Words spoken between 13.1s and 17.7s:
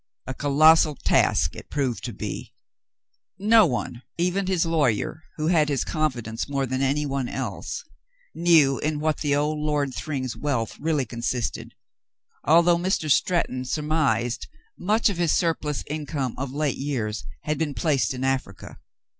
Stretton surmised much of his surplus income of late years had